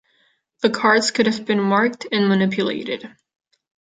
[0.63, 3.15] The cards could have been marked and manipulated.